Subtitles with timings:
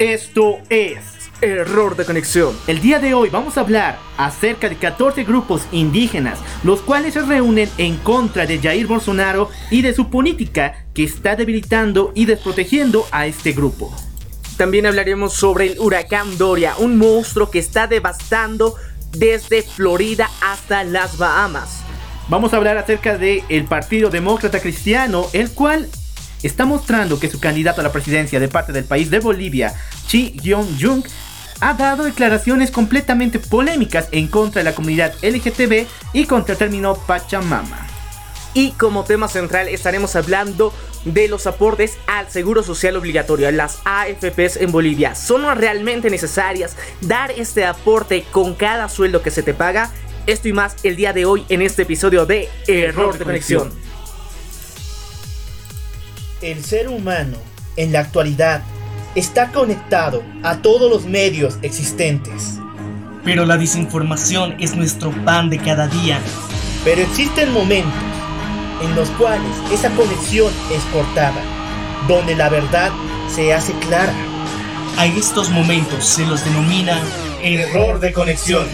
[0.00, 0.98] Esto es
[1.40, 2.56] Error de Conexión.
[2.66, 7.22] El día de hoy vamos a hablar acerca de 14 grupos indígenas, los cuales se
[7.22, 13.06] reúnen en contra de Jair Bolsonaro y de su política que está debilitando y desprotegiendo
[13.12, 13.94] a este grupo.
[14.56, 18.74] También hablaremos sobre el huracán Doria, un monstruo que está devastando
[19.12, 21.84] desde Florida hasta las Bahamas.
[22.28, 25.88] Vamos a hablar acerca del el Partido Demócrata Cristiano, el cual
[26.46, 29.74] está mostrando que su candidato a la presidencia de parte del país de Bolivia,
[30.06, 31.04] Chi Yong-jung,
[31.60, 36.94] ha dado declaraciones completamente polémicas en contra de la comunidad LGTB y contra el término
[36.94, 37.86] Pachamama.
[38.52, 40.72] Y como tema central estaremos hablando
[41.04, 45.14] de los aportes al Seguro Social Obligatorio, las AFPs en Bolivia.
[45.14, 49.90] ¿Son realmente necesarias dar este aporte con cada sueldo que se te paga?
[50.26, 53.72] Esto y más el día de hoy en este episodio de Error de Conexión
[56.44, 57.38] el ser humano
[57.76, 58.62] en la actualidad
[59.14, 62.58] está conectado a todos los medios existentes.
[63.24, 66.20] Pero la desinformación es nuestro pan de cada día.
[66.84, 67.94] Pero existen momentos
[68.82, 71.40] en los cuales esa conexión es cortada,
[72.06, 72.92] donde la verdad
[73.34, 74.12] se hace clara.
[74.98, 77.00] A estos momentos se los denomina
[77.42, 78.66] error de conexión.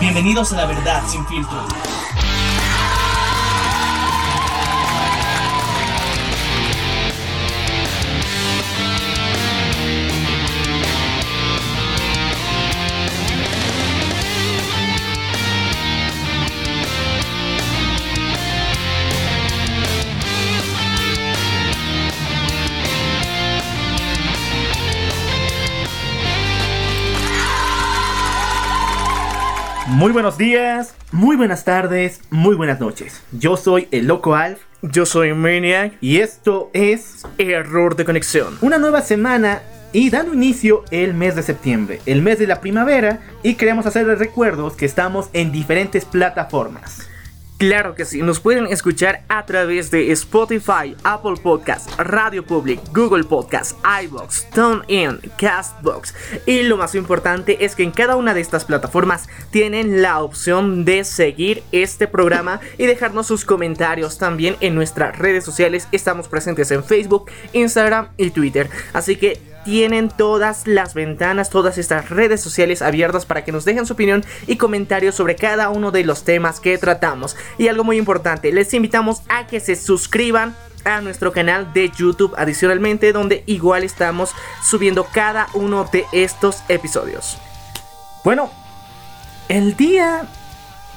[0.00, 1.66] Bienvenidos a la verdad sin filtro.
[29.98, 33.20] Muy buenos días, muy buenas tardes, muy buenas noches.
[33.32, 34.60] Yo soy el Loco Alf.
[34.80, 35.94] Yo soy Maniac.
[36.00, 38.58] Y esto es Error de Conexión.
[38.60, 39.60] Una nueva semana
[39.92, 43.18] y dando inicio el mes de septiembre, el mes de la primavera.
[43.42, 47.08] Y queremos hacerles recuerdos que estamos en diferentes plataformas.
[47.58, 53.24] Claro que sí, nos pueden escuchar a través de Spotify, Apple Podcasts, Radio Public, Google
[53.24, 53.74] Podcasts,
[54.04, 56.14] iBox, TuneIn, Castbox.
[56.46, 60.84] Y lo más importante es que en cada una de estas plataformas tienen la opción
[60.84, 65.88] de seguir este programa y dejarnos sus comentarios también en nuestras redes sociales.
[65.90, 68.70] Estamos presentes en Facebook, Instagram y Twitter.
[68.92, 73.84] Así que tienen todas las ventanas, todas estas redes sociales abiertas para que nos dejen
[73.84, 77.36] su opinión y comentarios sobre cada uno de los temas que tratamos.
[77.58, 80.56] Y algo muy importante, les invitamos a que se suscriban
[80.86, 84.30] a nuestro canal de YouTube adicionalmente donde igual estamos
[84.64, 87.36] subiendo cada uno de estos episodios.
[88.24, 88.50] Bueno,
[89.50, 90.22] el día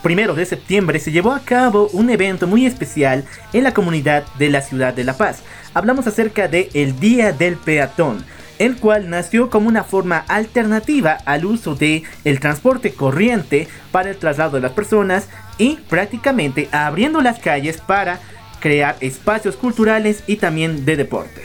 [0.02, 4.50] primero de septiembre se llevó a cabo un evento muy especial en la comunidad de
[4.50, 5.40] la ciudad de La Paz.
[5.74, 8.24] Hablamos acerca de el Día del Peatón
[8.62, 14.18] el cual nació como una forma alternativa al uso de el transporte corriente para el
[14.18, 18.20] traslado de las personas y prácticamente abriendo las calles para
[18.60, 21.42] crear espacios culturales y también de deporte.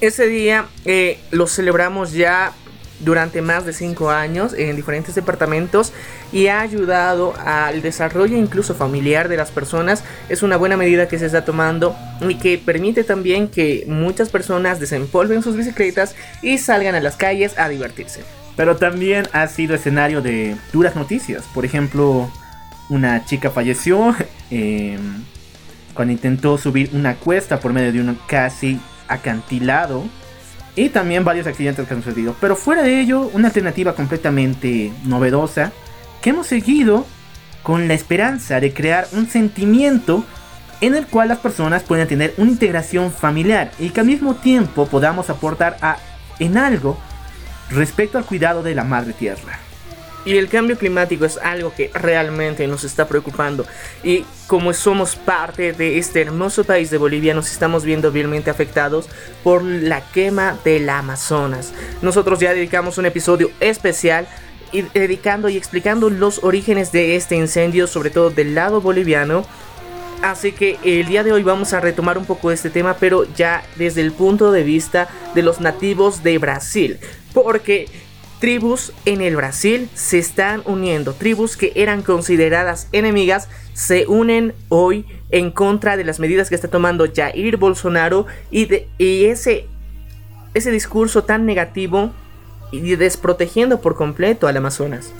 [0.00, 2.50] Ese día eh, lo celebramos ya
[3.00, 5.92] durante más de 5 años en diferentes departamentos
[6.32, 10.04] y ha ayudado al desarrollo incluso familiar de las personas.
[10.28, 14.80] Es una buena medida que se está tomando y que permite también que muchas personas
[14.80, 18.22] desempolven sus bicicletas y salgan a las calles a divertirse.
[18.56, 21.44] Pero también ha sido escenario de duras noticias.
[21.54, 22.28] Por ejemplo,
[22.88, 24.14] una chica falleció
[24.50, 25.22] em,
[25.94, 30.04] cuando intentó subir una cuesta por medio de un casi acantilado
[30.76, 32.36] y también varios accidentes que han sucedido.
[32.40, 35.72] Pero fuera de ello, una alternativa completamente novedosa
[36.20, 37.06] que hemos seguido
[37.62, 40.24] con la esperanza de crear un sentimiento
[40.80, 44.86] en el cual las personas puedan tener una integración familiar y que al mismo tiempo
[44.86, 45.98] podamos aportar a,
[46.38, 46.98] en algo
[47.70, 49.58] respecto al cuidado de la madre tierra.
[50.24, 53.64] Y el cambio climático es algo que realmente nos está preocupando.
[54.02, 59.08] Y como somos parte de este hermoso país de Bolivia, nos estamos viendo vilmente afectados
[59.42, 61.72] por la quema del Amazonas.
[62.02, 64.28] Nosotros ya dedicamos un episodio especial
[64.92, 69.46] dedicando y explicando los orígenes de este incendio, sobre todo del lado boliviano.
[70.22, 73.62] Así que el día de hoy vamos a retomar un poco este tema, pero ya
[73.76, 76.98] desde el punto de vista de los nativos de Brasil.
[77.32, 77.86] Porque
[78.38, 81.12] tribus en el Brasil se están uniendo.
[81.12, 86.68] Tribus que eran consideradas enemigas se unen hoy en contra de las medidas que está
[86.68, 89.66] tomando Jair Bolsonaro y, de, ese,
[90.54, 92.12] ese discurso tan negativo
[92.72, 95.12] y desprotegiendo por completo al Amazonas.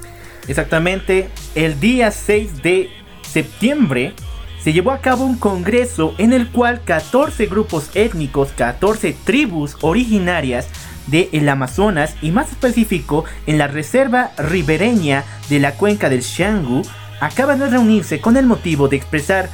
[0.47, 2.89] Exactamente, el día 6 de
[3.23, 4.15] septiembre
[4.63, 10.69] se llevó a cabo un congreso en el cual 14 grupos étnicos, 14 tribus originarias
[11.11, 16.83] del Amazonas y más específico en la reserva ribereña de la cuenca del Xangu
[17.21, 19.51] acaban de reunirse con el motivo de expresar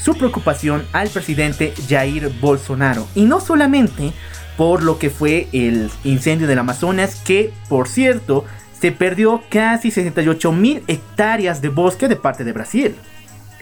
[0.00, 3.06] su preocupación al presidente Jair Bolsonaro.
[3.14, 4.12] Y no solamente
[4.56, 8.44] por lo que fue el incendio del Amazonas, que por cierto
[8.78, 12.96] se perdió casi 68 mil hectáreas de bosque de parte de Brasil.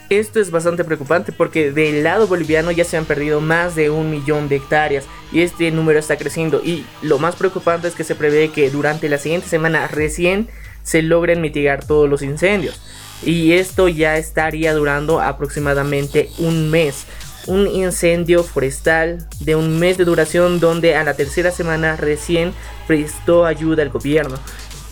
[0.08, 4.08] Esto es bastante preocupante porque del lado boliviano ya se han perdido más de un
[4.08, 8.14] millón de hectáreas y este número está creciendo y lo más preocupante es que se
[8.14, 10.48] prevé que durante la siguiente semana recién
[10.84, 12.80] se logren mitigar todos los incendios
[13.24, 17.06] y esto ya estaría durando aproximadamente un mes.
[17.46, 22.52] Un incendio forestal de un mes de duración donde a la tercera semana recién
[22.88, 24.36] prestó ayuda al gobierno,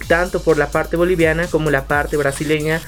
[0.07, 2.81] tanto por la parte boliviana como la parte brasileña.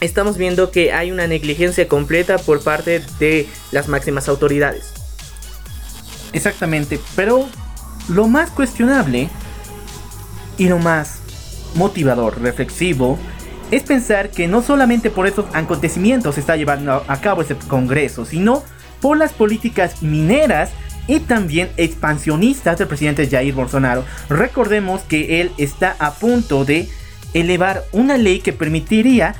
[0.00, 4.92] Estamos viendo que hay una negligencia completa por parte de las máximas autoridades.
[6.32, 7.46] Exactamente, pero
[8.08, 9.28] lo más cuestionable
[10.56, 11.18] y lo más
[11.74, 13.18] motivador, reflexivo,
[13.70, 18.24] es pensar que no solamente por estos acontecimientos se está llevando a cabo ese Congreso,
[18.24, 18.64] sino
[19.00, 20.70] por las políticas mineras
[21.06, 24.04] y también expansionistas del presidente Jair Bolsonaro.
[24.28, 26.88] Recordemos que él está a punto de
[27.32, 29.34] elevar una ley que permitiría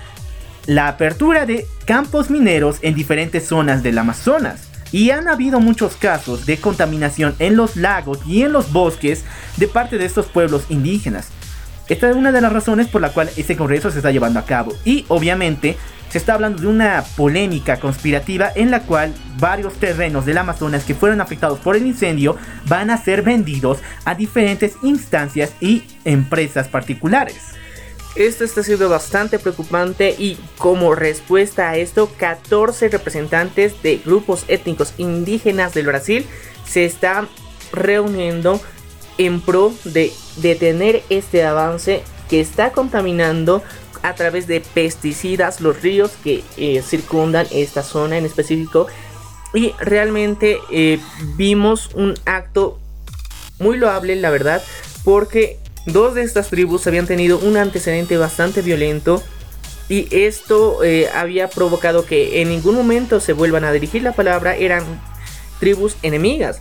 [0.66, 4.68] la apertura de campos mineros en diferentes zonas del Amazonas.
[4.92, 9.24] Y han habido muchos casos de contaminación en los lagos y en los bosques
[9.56, 11.28] de parte de estos pueblos indígenas.
[11.88, 14.44] Esta es una de las razones por la cual este congreso se está llevando a
[14.44, 14.72] cabo.
[14.84, 15.76] Y obviamente
[16.10, 20.94] se está hablando de una polémica conspirativa en la cual varios terrenos del Amazonas que
[20.94, 22.36] fueron afectados por el incendio
[22.66, 27.54] van a ser vendidos a diferentes instancias y empresas particulares.
[28.16, 34.94] Esto está siendo bastante preocupante y como respuesta a esto, 14 representantes de grupos étnicos
[34.98, 36.26] indígenas del Brasil
[36.66, 37.28] se están
[37.72, 38.60] reuniendo
[39.16, 43.62] en pro de detener este avance que está contaminando
[44.02, 48.86] a través de pesticidas los ríos que eh, circundan esta zona en específico.
[49.52, 50.98] Y realmente eh,
[51.36, 52.78] vimos un acto
[53.58, 54.62] muy loable la verdad
[55.04, 59.22] porque dos de estas tribus habían tenido un antecedente bastante violento
[59.88, 64.54] y esto eh, había provocado que en ningún momento se vuelvan a dirigir la palabra
[64.56, 64.84] eran
[65.58, 66.60] tribus enemigas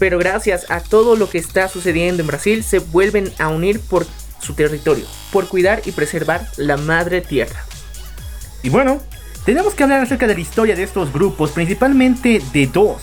[0.00, 4.06] pero gracias a todo lo que está sucediendo en Brasil se vuelven a unir por
[4.40, 7.60] su territorio, por cuidar y preservar la madre tierra.
[8.62, 8.98] Y bueno,
[9.44, 13.02] tenemos que hablar acerca de la historia de estos grupos, principalmente de dos.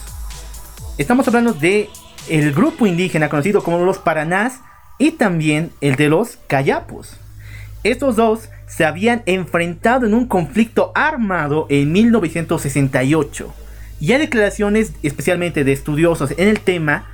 [0.98, 1.90] Estamos hablando de
[2.28, 4.62] el grupo indígena conocido como los Paranás
[4.98, 7.18] y también el de los Cayapos.
[7.84, 13.54] Estos dos se habían enfrentado en un conflicto armado en 1968
[14.00, 17.06] y hay declaraciones especialmente de estudiosos en el tema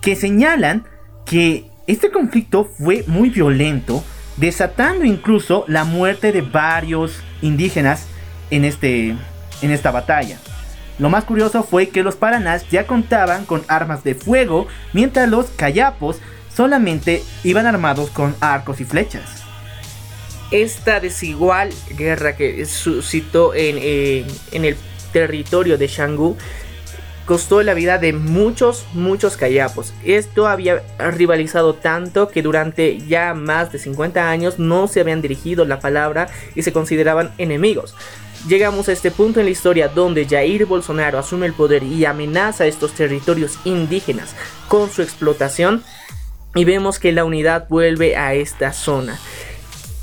[0.00, 0.84] que señalan
[1.26, 4.04] que este conflicto fue muy violento,
[4.36, 8.06] desatando incluso la muerte de varios indígenas
[8.50, 9.16] en, este,
[9.62, 10.38] en esta batalla.
[10.98, 15.46] Lo más curioso fue que los paranás ya contaban con armas de fuego, mientras los
[15.46, 16.20] cayapos
[16.60, 19.44] solamente iban armados con arcos y flechas.
[20.50, 23.78] Esta desigual guerra que suscitó en,
[24.52, 24.76] en el
[25.10, 26.36] territorio de Shangu
[27.24, 29.94] costó la vida de muchos, muchos cayapos.
[30.04, 35.64] Esto había rivalizado tanto que durante ya más de 50 años no se habían dirigido
[35.64, 37.94] la palabra y se consideraban enemigos.
[38.46, 42.64] Llegamos a este punto en la historia donde Jair Bolsonaro asume el poder y amenaza
[42.64, 44.36] a estos territorios indígenas
[44.68, 45.82] con su explotación
[46.54, 49.18] y vemos que la unidad vuelve a esta zona.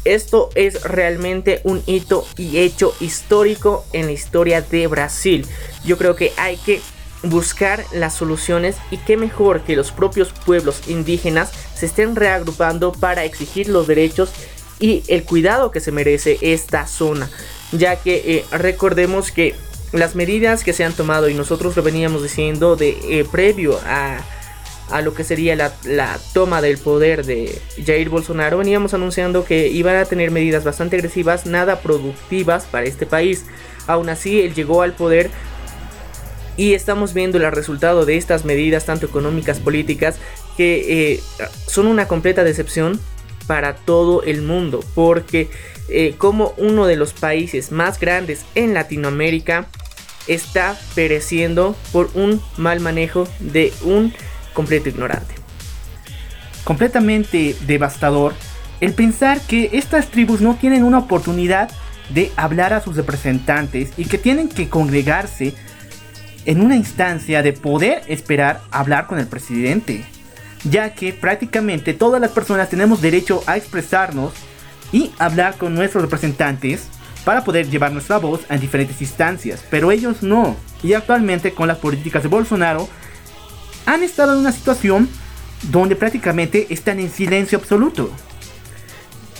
[0.05, 5.45] Esto es realmente un hito y hecho histórico en la historia de Brasil.
[5.83, 6.79] Yo creo que hay que
[7.23, 13.25] buscar las soluciones y qué mejor que los propios pueblos indígenas se estén reagrupando para
[13.25, 14.31] exigir los derechos
[14.79, 17.29] y el cuidado que se merece esta zona.
[17.73, 19.55] Ya que eh, recordemos que
[19.91, 24.19] las medidas que se han tomado y nosotros lo veníamos diciendo de eh, previo a
[24.89, 29.95] a lo que sería la, toma del poder de Jair Bolsonaro, veníamos anunciando que iban
[29.97, 33.45] a tener medidas bastante agresivas, nada productivas para este país.
[33.85, 35.29] Aún así, él llegó al poder
[36.55, 40.17] y estamos viendo el resultado de estas medidas, tanto económicas, políticas,
[40.55, 41.23] que eh,
[41.67, 42.99] son una completa decepción
[43.45, 45.49] para todo el mundo, porque
[45.89, 49.67] eh, como uno de los países más grandes en Latinoamérica
[50.27, 54.13] está pereciendo por un mal manejo de un
[54.57, 55.35] completo ignorante.
[56.63, 58.33] Completamente devastador
[58.81, 61.69] el pensar que estas tribus no tienen una oportunidad
[62.09, 65.53] de hablar a sus representantes y que tienen que congregarse
[66.45, 70.03] en una instancia de poder esperar hablar con el presidente.
[70.63, 74.33] ya que prácticamente todas las personas tenemos derecho a expresarnos
[74.91, 76.87] y hablar con nuestros representantes
[77.23, 80.57] para poder llevar nuestra voz a diferentes instancias, pero ellos no.
[80.81, 82.89] Y actualmente con las políticas de Bolsonaro
[83.87, 85.09] han estado en una situación
[85.63, 88.11] donde prácticamente están en silencio absoluto.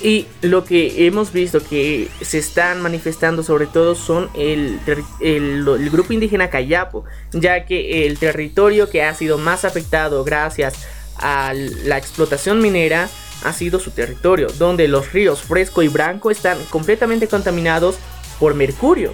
[0.02, 4.80] Y lo que hemos visto que se están manifestando sobre todo son el,
[5.20, 10.76] el, grupo indígena Cayapo, ya que el territorio que ha sido más afectado gracias
[11.18, 13.10] a la explotación minera
[13.44, 17.98] ha sido su territorio, donde los ríos Fresco y Branco están completamente contaminados
[18.40, 19.14] por mercurio.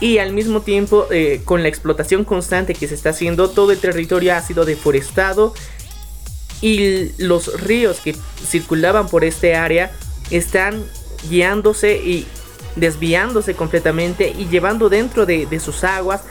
[0.00, 3.78] Y al mismo tiempo, eh, con la explotación constante que se está haciendo, todo el
[3.78, 5.54] territorio ha sido deforestado
[6.60, 9.92] y los ríos que circulaban por este área
[10.30, 10.84] están
[11.28, 12.26] guiándose y
[12.76, 16.22] desviándose completamente y llevando dentro de, sus aguas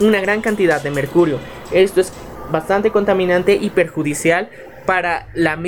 [0.00, 1.38] una gran cantidad de mercurio.
[1.70, 2.12] Esto es
[2.50, 4.50] bastante contaminante y perjudicial
[4.84, 5.58] para, la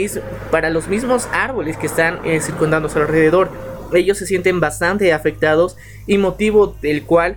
[0.51, 3.51] para los mismos árboles que están eh, circundando su alrededor.
[3.97, 7.37] Ellos se sienten bastante afectados y motivo del cual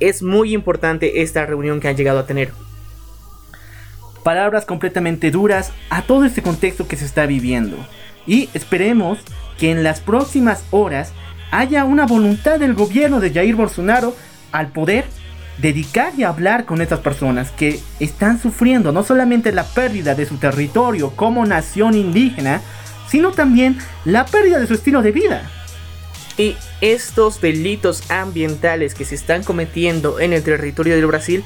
[0.00, 2.50] es muy importante esta reunión que han llegado a tener.
[4.22, 7.76] Palabras completamente duras a todo este contexto que se está viviendo.
[8.26, 9.18] Y esperemos
[9.58, 11.12] que en las próximas horas
[11.50, 14.14] haya una voluntad del gobierno de Jair Bolsonaro
[14.50, 15.04] al poder
[15.58, 20.36] dedicar y hablar con estas personas que están sufriendo no solamente la pérdida de su
[20.38, 22.60] territorio como nación indígena,
[23.08, 25.50] sino también la pérdida de su estilo de vida.
[26.36, 31.44] Y estos delitos ambientales que se están cometiendo en el territorio del Brasil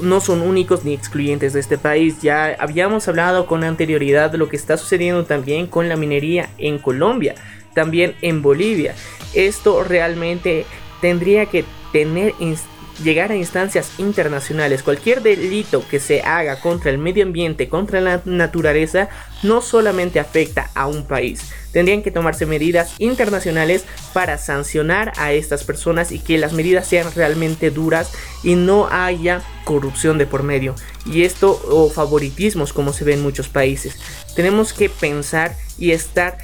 [0.00, 2.22] no son únicos ni excluyentes de este país.
[2.22, 6.78] Ya habíamos hablado con anterioridad de lo que está sucediendo también con la minería en
[6.78, 7.34] Colombia,
[7.74, 8.94] también en Bolivia.
[9.34, 10.64] Esto realmente
[11.02, 12.34] tendría que tener
[13.02, 14.82] llegar a instancias internacionales.
[14.82, 19.08] Cualquier delito que se haga contra el medio ambiente, contra la naturaleza,
[19.42, 21.42] no solamente afecta a un país.
[21.72, 27.12] Tendrían que tomarse medidas internacionales para sancionar a estas personas y que las medidas sean
[27.14, 28.10] realmente duras
[28.42, 30.74] y no haya corrupción de por medio.
[31.06, 33.96] Y esto o favoritismos como se ve en muchos países.
[34.34, 36.38] Tenemos que pensar y estar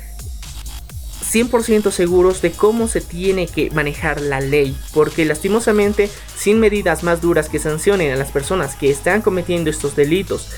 [1.33, 7.21] 100% seguros de cómo se tiene que manejar la ley, porque lastimosamente sin medidas más
[7.21, 10.49] duras que sancionen a las personas que están cometiendo estos delitos,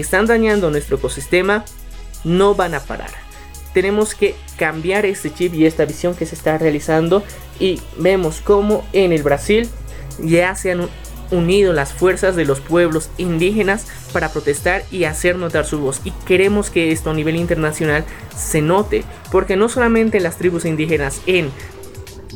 [0.00, 1.64] están dañando nuestro ecosistema,
[2.24, 3.10] no van a parar.
[3.74, 7.22] Tenemos que cambiar este chip y esta visión que se está realizando
[7.60, 9.68] y vemos cómo en el Brasil
[10.18, 10.88] ya se han
[11.30, 16.00] unido las fuerzas de los pueblos indígenas para protestar y hacer notar su voz.
[16.04, 18.04] Y queremos que esto a nivel internacional
[18.36, 21.50] se note, porque no solamente las tribus indígenas en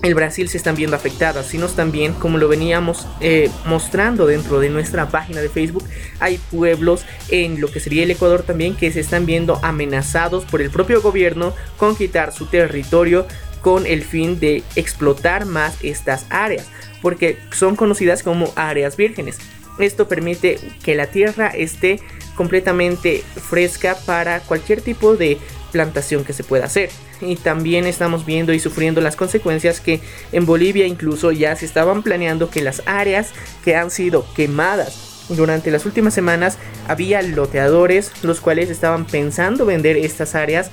[0.02, 4.68] el Brasil se están viendo afectadas, sino también, como lo veníamos eh, mostrando dentro de
[4.68, 5.85] nuestra página de Facebook,
[6.18, 10.61] hay pueblos en lo que sería el Ecuador también que se están viendo amenazados por
[10.61, 13.26] el propio gobierno con quitar su territorio
[13.61, 16.66] con el fin de explotar más estas áreas
[17.00, 19.38] porque son conocidas como áreas vírgenes.
[19.78, 22.00] Esto permite que la tierra esté
[22.37, 25.38] completamente fresca para cualquier tipo de
[25.73, 26.91] plantación que se pueda hacer.
[27.21, 30.00] Y también estamos viendo y sufriendo las consecuencias que
[30.31, 33.31] en Bolivia incluso ya se estaban planeando que las áreas
[33.64, 39.97] que han sido quemadas durante las últimas semanas había loteadores los cuales estaban pensando vender
[39.97, 40.71] estas áreas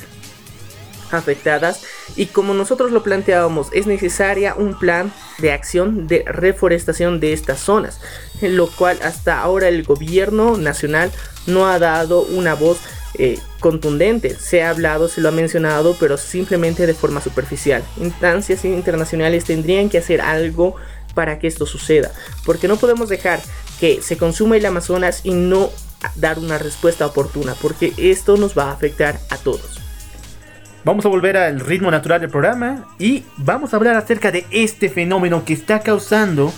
[1.11, 1.83] afectadas
[2.15, 7.59] y como nosotros lo planteábamos es necesaria un plan de acción de reforestación de estas
[7.59, 7.99] zonas
[8.41, 11.11] en lo cual hasta ahora el gobierno nacional
[11.47, 12.79] no ha dado una voz
[13.15, 14.35] eh, contundente.
[14.35, 17.83] Se ha hablado se lo ha mencionado pero simplemente de forma superficial.
[17.97, 20.75] Instancias internacionales tendrían que hacer algo
[21.15, 22.11] para que esto suceda
[22.45, 23.39] porque no podemos dejar
[23.79, 25.69] que se consuma el Amazonas y no
[26.15, 29.79] dar una respuesta oportuna porque esto nos va a afectar a todos.
[30.85, 34.89] Vamos a volver al ritmo natural del programa y vamos a hablar acerca de este
[34.89, 36.53] fenómeno que está causando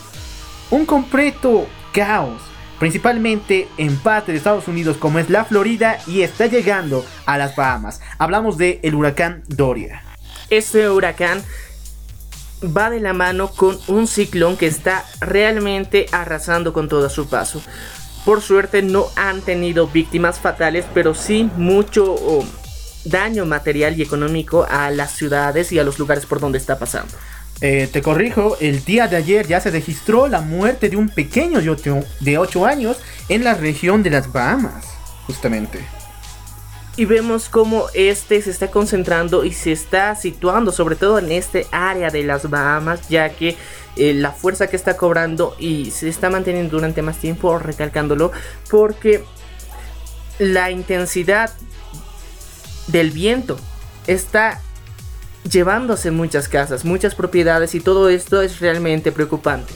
[0.70, 2.42] un completo caos,
[2.82, 7.56] principalmente en parte de Estados Unidos como es la Florida y está llegando a las
[7.56, 8.02] Bahamas.
[8.18, 10.02] Hablamos de el huracán Doria.
[10.50, 11.44] Este huracán
[12.76, 17.62] va de la mano con un ciclón que está realmente arrasando con todo su paso.
[18.26, 22.16] Por suerte no han tenido víctimas fatales, pero sí mucho
[23.06, 27.14] daño material y económico a las ciudades y a los lugares por donde está pasando.
[27.62, 31.62] Eh, te corrijo, el día de ayer ya se registró la muerte de un pequeño
[31.62, 32.98] de 8 años
[33.30, 34.86] en la región de las Bahamas,
[35.28, 35.80] justamente.
[36.98, 41.68] Y vemos cómo este se está concentrando y se está situando sobre todo en este
[41.72, 43.56] área de las Bahamas, ya que
[43.96, 48.32] eh, la fuerza que está cobrando y se está manteniendo durante más tiempo, recalcándolo,
[48.72, 49.24] porque
[50.40, 51.52] la intensidad
[52.88, 53.58] del viento
[54.08, 54.62] está
[55.50, 59.74] llevándose muchas casas, muchas propiedades y todo esto es realmente preocupante.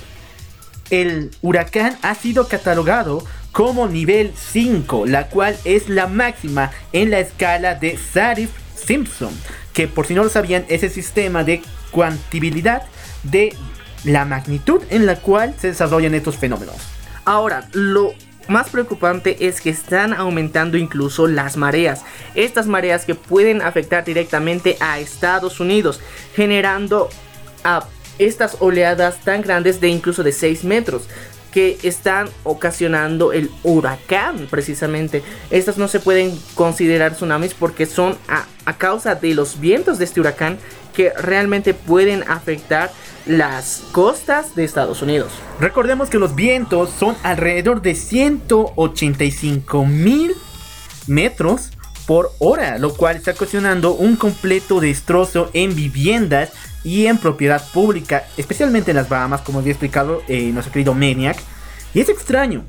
[0.89, 7.19] El huracán ha sido catalogado como nivel 5, la cual es la máxima en la
[7.19, 9.31] escala de Saris-Simpson,
[9.74, 12.84] que por si no lo sabían es el sistema de cuantibilidad
[13.24, 13.55] de
[14.03, 16.75] la magnitud en la cual se desarrollan estos fenómenos.
[17.24, 18.13] Ahora, lo
[18.47, 22.03] más preocupante es que están aumentando incluso las mareas.
[22.35, 25.99] Estas mareas que pueden afectar directamente a Estados Unidos,
[26.35, 27.09] generando
[28.19, 31.07] estas oleadas tan grandes de incluso de 6 metros
[31.51, 35.23] que están ocasionando el huracán precisamente.
[35.49, 40.19] Estas no se pueden considerar tsunamis porque son a causa de los vientos de este
[40.19, 40.57] huracán
[40.93, 42.91] que realmente pueden afectar
[43.25, 45.32] las costas de Estados Unidos.
[45.60, 50.34] Recordemos que los vientos son alrededor de 185 mil
[51.08, 51.72] metros
[52.05, 56.51] por hora, lo cual está ocasionando un completo destrozo en viviendas
[56.84, 61.38] y en propiedad pública, especialmente en las Bahamas, como había explicado eh, nuestro querido Maniac.
[61.94, 62.63] Y es extraño,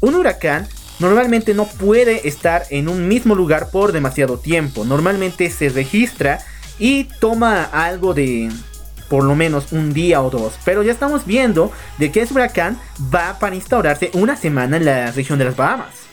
[0.00, 0.68] un huracán
[0.98, 6.40] normalmente no puede estar en un mismo lugar por demasiado tiempo, normalmente se registra
[6.78, 8.50] y toma algo de
[9.08, 10.54] por lo menos un día o dos.
[10.64, 12.78] Pero ya estamos viendo de que ese huracán
[13.14, 16.04] va para instaurarse una semana en la región de las Bahamas.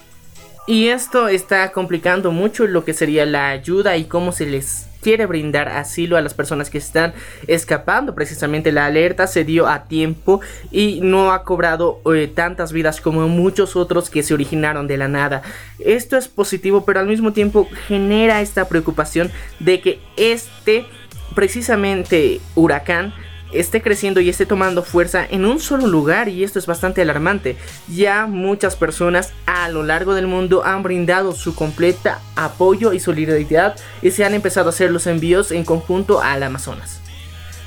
[0.68, 5.26] Y esto está complicando mucho lo que sería la ayuda y cómo se les quiere
[5.26, 7.14] brindar asilo a las personas que están
[7.48, 8.16] escapando.
[8.16, 10.40] Precisamente la alerta se dio a tiempo
[10.72, 15.08] y no ha cobrado eh, tantas vidas como muchos otros que se originaron de la
[15.08, 15.42] nada.
[15.80, 20.86] Esto es positivo, pero al mismo tiempo genera esta preocupación de que este
[21.36, 23.14] precisamente huracán
[23.54, 27.58] esté creciendo y esté tomando fuerza en un solo lugar y esto es bastante alarmante.
[27.88, 33.76] Ya muchas personas a lo largo del mundo han brindado su completa apoyo y solidaridad
[34.02, 37.02] y se han empezado a hacer los envíos en conjunto al Amazonas.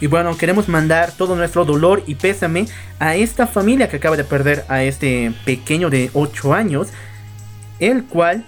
[0.01, 2.67] Y bueno, queremos mandar todo nuestro dolor y pésame
[2.99, 6.89] a esta familia que acaba de perder a este pequeño de 8 años,
[7.79, 8.45] el cual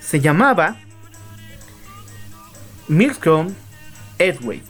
[0.00, 0.76] se llamaba
[2.88, 3.52] Milcom
[4.18, 4.62] Edway.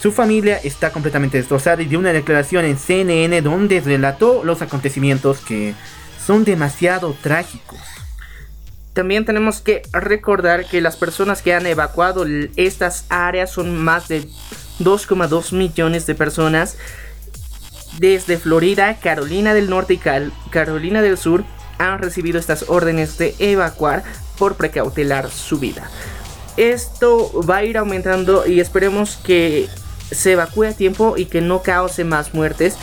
[0.00, 5.40] Su familia está completamente destrozada y dio una declaración en CNN donde relató los acontecimientos
[5.40, 5.74] que
[6.24, 7.80] son demasiado trágicos.
[8.92, 12.24] También tenemos que recordar que las personas que han evacuado
[12.56, 14.22] estas áreas son más de
[14.78, 16.76] 2,2 millones de personas
[17.98, 20.00] desde Florida, Carolina del Norte y
[20.50, 21.44] Carolina del Sur
[21.78, 24.04] han recibido estas órdenes de evacuar
[24.38, 25.90] por precautelar su vida
[26.58, 29.68] esto va a ir aumentando y esperemos que
[30.10, 32.76] se evacúe a tiempo y que no cause más muertes.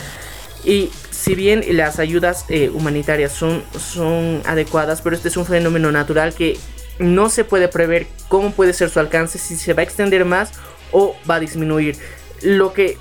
[0.63, 5.91] Y si bien las ayudas eh, humanitarias son, son adecuadas, pero este es un fenómeno
[5.91, 6.57] natural que
[6.97, 10.51] no se puede prever cómo puede ser su alcance, si se va a extender más
[10.93, 11.97] o va a disminuir.
[12.41, 12.97] Lo que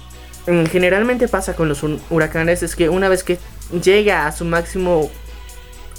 [0.49, 3.39] mm, generalmente pasa con los huracanes es que una vez que
[3.81, 5.11] llega a su máximo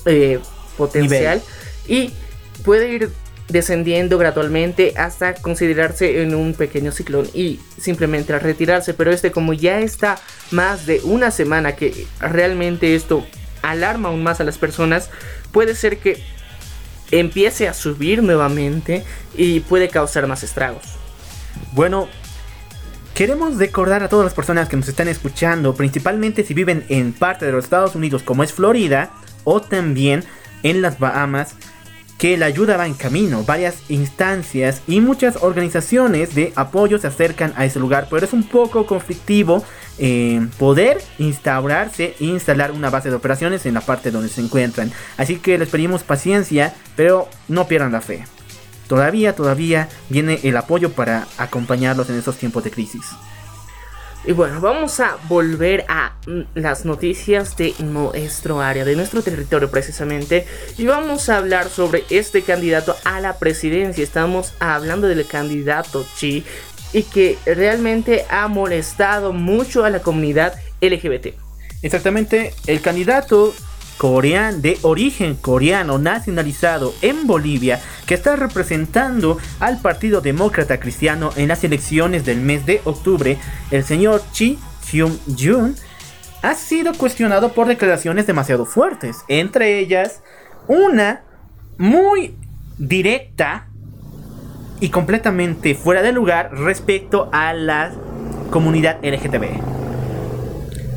[0.05, 0.39] eh,
[0.77, 1.41] potencial
[1.87, 2.13] y
[2.63, 3.11] puede ir
[3.47, 8.93] descendiendo gradualmente hasta considerarse en un pequeño ciclón y simplemente retirarse.
[8.93, 10.17] Pero este como ya está
[10.51, 13.25] más de una semana que realmente esto
[13.61, 15.09] alarma aún más a las personas,
[15.51, 16.23] puede ser que
[17.11, 19.03] empiece a subir nuevamente
[19.37, 20.83] y puede causar más estragos.
[21.71, 22.07] Bueno,
[23.13, 27.45] queremos recordar a todas las personas que nos están escuchando, principalmente si viven en parte
[27.45, 29.11] de los Estados Unidos como es Florida
[29.43, 30.23] o también
[30.63, 31.55] en las Bahamas,
[32.17, 33.43] que la ayuda va en camino.
[33.43, 38.43] Varias instancias y muchas organizaciones de apoyo se acercan a ese lugar, pero es un
[38.43, 39.63] poco conflictivo
[39.97, 44.91] eh, poder instaurarse e instalar una base de operaciones en la parte donde se encuentran.
[45.17, 48.25] Así que les pedimos paciencia, pero no pierdan la fe.
[48.87, 53.01] Todavía, todavía viene el apoyo para acompañarlos en estos tiempos de crisis.
[54.27, 59.69] Y bueno, vamos a volver a mm, las noticias de nuestro área, de nuestro territorio
[59.69, 60.47] precisamente.
[60.79, 64.03] Y vamos a hablar sobre este candidato a la presidencia.
[64.03, 66.43] Estamos hablando del candidato Chi
[66.91, 71.35] y que realmente ha molestado mucho a la comunidad LGBT.
[71.83, 73.53] Exactamente, el candidato
[73.97, 81.47] coreano de origen coreano nacionalizado en Bolivia que está representando al Partido Demócrata Cristiano en
[81.47, 83.37] las elecciones del mes de octubre,
[83.71, 84.59] el señor Chi
[84.91, 85.75] Hyun-jun
[86.41, 90.21] ha sido cuestionado por declaraciones demasiado fuertes, entre ellas
[90.67, 91.23] una
[91.77, 92.35] muy
[92.77, 93.67] directa
[94.79, 97.91] y completamente fuera de lugar respecto a la
[98.51, 99.75] comunidad LGTB.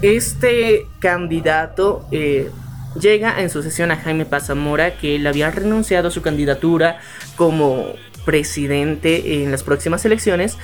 [0.02, 2.50] Este candidato eh,
[2.98, 7.00] llega en sucesión a Jaime Pazamora, que él había renunciado a su candidatura
[7.37, 7.92] como
[8.24, 10.56] presidente en las próximas elecciones,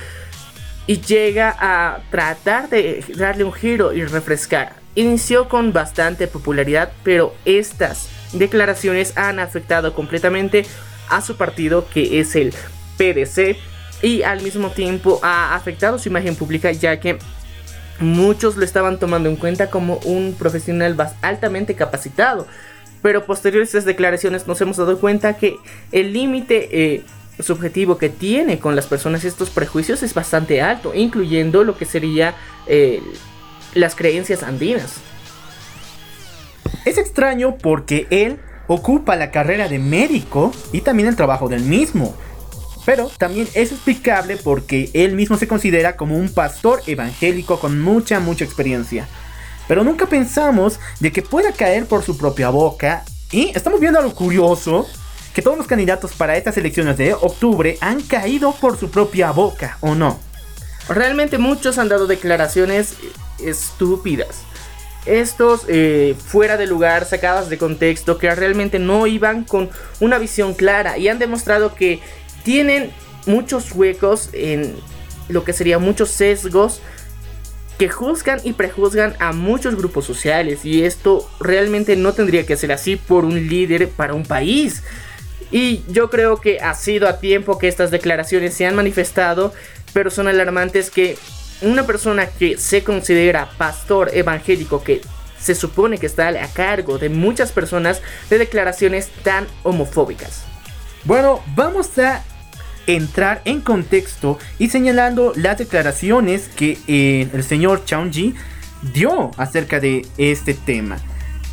[0.87, 4.73] y llega a tratar de darle un giro y refrescar.
[4.93, 10.65] Inició con bastante popularidad, pero estas declaraciones han afectado completamente
[11.09, 12.53] a su partido, que es el
[12.97, 13.57] PDC,
[14.01, 17.17] y al mismo tiempo ha afectado su imagen pública, ya que
[17.99, 22.47] muchos lo estaban tomando en cuenta como un profesional altamente capacitado.
[23.01, 25.55] Pero posterior a estas declaraciones nos hemos dado cuenta que
[25.91, 27.03] el límite eh,
[27.39, 32.35] subjetivo que tiene con las personas estos prejuicios es bastante alto, incluyendo lo que sería
[32.67, 33.01] eh,
[33.73, 34.95] las creencias andinas.
[36.85, 42.15] Es extraño porque él ocupa la carrera de médico y también el trabajo del mismo.
[42.85, 48.19] Pero también es explicable porque él mismo se considera como un pastor evangélico con mucha,
[48.19, 49.07] mucha experiencia.
[49.67, 53.03] Pero nunca pensamos de que pueda caer por su propia boca.
[53.31, 54.87] Y estamos viendo algo curioso,
[55.33, 59.77] que todos los candidatos para estas elecciones de octubre han caído por su propia boca,
[59.81, 60.19] ¿o no?
[60.87, 62.95] Realmente muchos han dado declaraciones
[63.43, 64.43] estúpidas.
[65.05, 69.69] Estos eh, fuera de lugar, sacadas de contexto, que realmente no iban con
[69.99, 71.99] una visión clara y han demostrado que
[72.45, 72.91] tienen
[73.25, 74.75] muchos huecos en
[75.27, 76.79] lo que serían muchos sesgos
[77.79, 82.71] que juzgan y prejuzgan a muchos grupos sociales y esto realmente no tendría que ser
[82.71, 84.83] así por un líder para un país.
[85.51, 89.53] Y yo creo que ha sido a tiempo que estas declaraciones se han manifestado,
[89.91, 91.17] pero son alarmantes que
[91.61, 95.01] una persona que se considera pastor evangélico, que
[95.39, 100.43] se supone que está a cargo de muchas personas, de declaraciones tan homofóbicas.
[101.03, 102.23] Bueno, vamos a
[102.87, 108.35] entrar en contexto y señalando las declaraciones que eh, el señor Ji
[108.93, 110.97] dio acerca de este tema.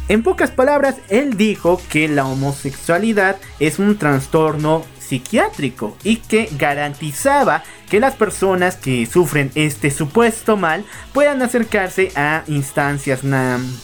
[0.08, 7.62] En pocas palabras, él dijo que la homosexualidad es un trastorno psiquiátrico y que garantizaba
[7.88, 13.20] que las personas que sufren este supuesto mal puedan acercarse a instancias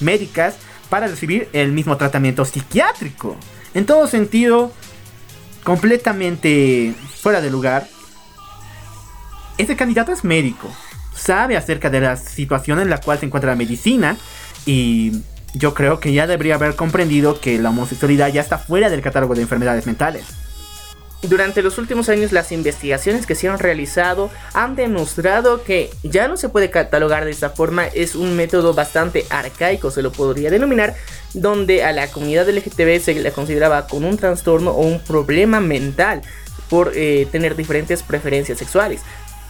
[0.01, 0.57] médicas
[0.89, 3.37] para recibir el mismo tratamiento psiquiátrico.
[3.75, 4.73] En todo sentido,
[5.65, 7.87] completamente fuera de lugar.
[9.59, 10.71] Este candidato es médico,
[11.15, 14.17] sabe acerca de la situación en la cual se encuentra la medicina
[14.67, 15.23] y
[15.55, 19.35] yo creo que ya debería haber comprendido que la homosexualidad ya está fuera del catálogo
[19.35, 20.25] de enfermedades mentales.
[21.23, 26.37] Durante los últimos años las investigaciones que se han realizado han demostrado que ya no
[26.37, 30.95] se puede catalogar de esta forma, es un método bastante arcaico, se lo podría denominar,
[31.35, 36.23] donde a la comunidad LGTB se la consideraba con un trastorno o un problema mental
[36.71, 39.01] por eh, tener diferentes preferencias sexuales.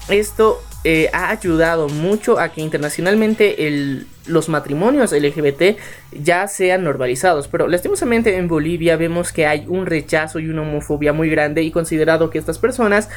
[0.08, 3.56] Esto eh, ha ayudado mucho a que internacionalmente
[4.26, 5.76] los matrimonios LGBT
[6.12, 7.48] ya sean normalizados.
[7.48, 11.72] Pero lastimosamente en Bolivia vemos que hay un rechazo y una homofobia muy grande y
[11.72, 13.08] considerado que estas personas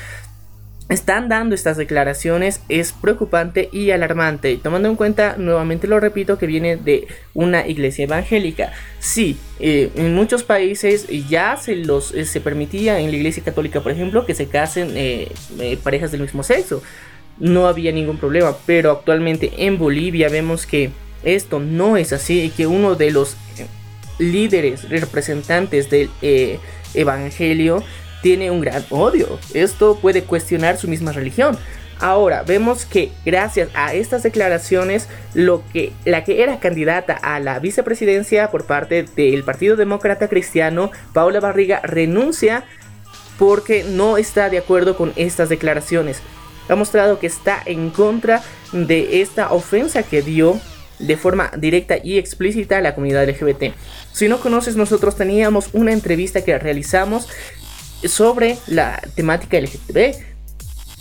[0.90, 6.48] están dando estas declaraciones es preocupante y alarmante, tomando en cuenta, nuevamente lo repito, que
[6.48, 8.74] viene de una iglesia evangélica.
[9.00, 13.82] Sí, eh, en muchos países ya se los eh, se permitía en la iglesia católica,
[13.82, 14.96] por ejemplo, que se casen
[15.84, 16.82] parejas del mismo sexo
[17.42, 18.56] no había ningún problema.
[18.66, 20.92] Pero actualmente en Bolivia vemos que
[21.24, 23.66] esto no es así y que uno de los eh,
[24.20, 26.60] líderes representantes del eh,
[26.94, 27.84] evangelio
[28.22, 29.40] tiene un gran odio.
[29.54, 31.58] Esto puede cuestionar su misma religión.
[32.00, 37.60] Ahora vemos que gracias a estas declaraciones, lo que la que era candidata a la
[37.60, 42.64] vicepresidencia por parte del Partido Demócrata Cristiano, Paula Barriga, renuncia
[43.38, 46.24] porque no está de acuerdo con estas declaraciones
[46.70, 50.60] ha mostrado que está en contra de esta ofensa que dio
[51.00, 53.74] de forma directa y explícita a la comunidad LGBT.
[54.14, 57.28] Si no conoces, nosotros teníamos una entrevista que realizamos
[58.04, 60.31] sobre la temática LGTB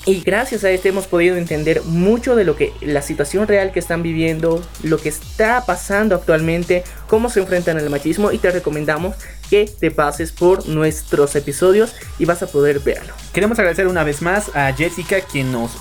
[0.07, 3.81] y gracias a esto hemos podido entender mucho de lo que la situación real que
[3.81, 9.17] están viviendo, lo que está pasando actualmente, cómo se enfrentan al machismo y te recomendamos
[9.51, 13.13] que te pases por nuestros episodios y vas a poder verlo.
[13.33, 15.73] Queremos agradecer una vez más a Jessica quien nos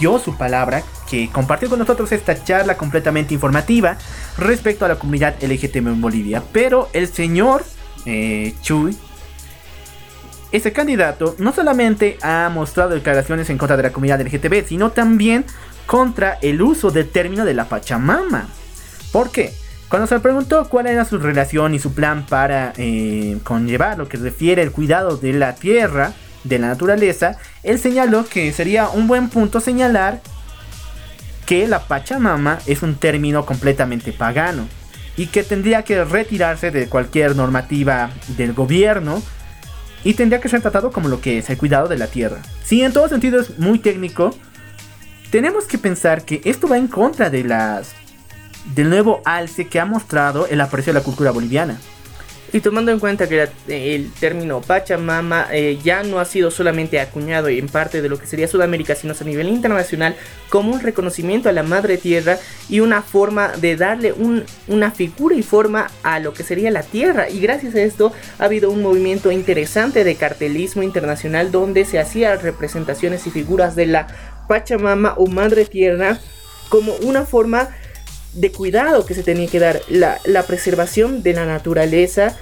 [0.00, 3.96] dio su palabra, que compartió con nosotros esta charla completamente informativa
[4.38, 6.42] respecto a la comunidad LGTB en Bolivia.
[6.52, 7.64] Pero el señor
[8.06, 8.96] eh, Chuy
[10.50, 15.44] ese candidato no solamente ha mostrado declaraciones en contra de la comunidad LGTB, sino también
[15.86, 18.48] contra el uso del término de la Pachamama.
[19.12, 19.52] ¿Por qué?
[19.88, 24.08] Cuando se le preguntó cuál era su relación y su plan para eh, conllevar lo
[24.08, 26.12] que refiere al cuidado de la tierra,
[26.44, 30.20] de la naturaleza, él señaló que sería un buen punto señalar
[31.46, 34.68] que la Pachamama es un término completamente pagano.
[35.16, 39.20] y que tendría que retirarse de cualquier normativa del gobierno
[40.04, 42.42] y tendría que ser tratado como lo que es el cuidado de la tierra.
[42.64, 44.34] Si en todo sentido es muy técnico,
[45.30, 47.94] tenemos que pensar que esto va en contra de las
[48.74, 51.78] del nuevo alce que ha mostrado el aprecio de la cultura boliviana.
[52.52, 57.48] Y tomando en cuenta que el término Pachamama eh, ya no ha sido solamente acuñado
[57.48, 60.16] en parte de lo que sería Sudamérica, sino a nivel internacional
[60.48, 62.38] como un reconocimiento a la madre tierra
[62.70, 64.14] y una forma de darle
[64.66, 67.28] una figura y forma a lo que sería la tierra.
[67.28, 72.40] Y gracias a esto ha habido un movimiento interesante de cartelismo internacional donde se hacían
[72.40, 74.06] representaciones y figuras de la
[74.48, 76.18] Pachamama o madre tierra
[76.70, 77.68] como una forma
[78.34, 82.36] de cuidado que se tenía que dar, la, preservación de la naturaleza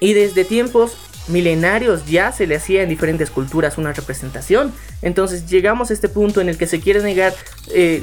[0.00, 0.96] y desde tiempos
[1.28, 4.72] milenarios ya se le hacía en diferentes culturas una representación.
[5.02, 7.34] Entonces llegamos a este punto en el que se quiere negar
[7.72, 8.02] eh,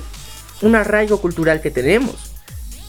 [0.62, 2.32] un arraigo cultural que tenemos.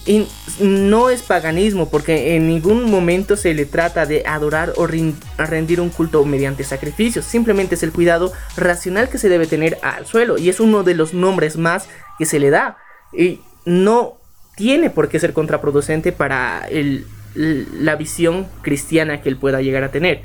[0.06, 0.28] Y
[0.60, 5.90] no es paganismo porque en ningún momento se le trata de adorar o rendir un
[5.90, 7.24] culto mediante sacrificios.
[7.24, 10.38] Simplemente es el cuidado racional que se debe tener al suelo.
[10.38, 11.88] Y es uno de los nombres más
[12.20, 12.78] que se le da.
[13.12, 14.18] Y no
[14.56, 16.66] tiene por qué ser contraproducente para
[17.34, 20.22] la visión cristiana que él pueda llegar a tener.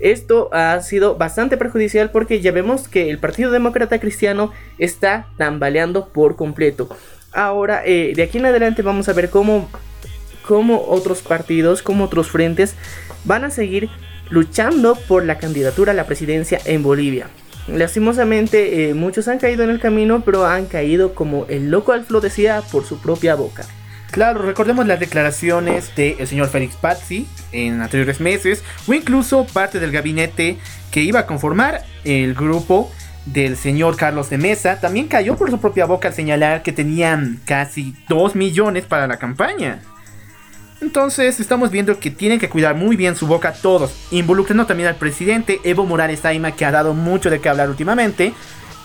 [0.00, 6.08] Esto ha sido bastante perjudicial porque ya vemos que el Partido Demócrata Cristiano está tambaleando
[6.08, 6.88] por completo.
[7.32, 9.68] Ahora, eh, de aquí en adelante vamos a ver cómo,
[10.46, 12.74] cómo otros partidos, cómo otros frentes
[13.24, 13.90] van a seguir
[14.30, 17.28] luchando por la candidatura a la presidencia en Bolivia.
[17.66, 22.20] Lastimosamente, eh, muchos han caído en el camino, pero han caído como el loco Alflo
[22.20, 23.64] decía por su propia boca.
[24.10, 29.90] Claro, recordemos las declaraciones del señor Félix Pazzi en anteriores meses, o incluso parte del
[29.90, 30.58] gabinete
[30.92, 32.92] que iba a conformar el grupo
[33.26, 37.40] del señor Carlos de Mesa, también cayó por su propia boca al señalar que tenían
[37.44, 39.80] casi 2 millones para la campaña.
[40.84, 44.96] Entonces estamos viendo que tienen que cuidar muy bien su boca todos, involucrando también al
[44.96, 48.34] presidente Evo Morales Aima que ha dado mucho de qué hablar últimamente.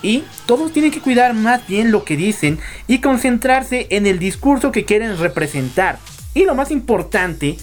[0.01, 2.57] Y todos tienen que cuidar más bien lo que dicen
[2.87, 5.99] y concentrarse en el discurso que quieren representar.
[6.33, 7.57] Y lo más importante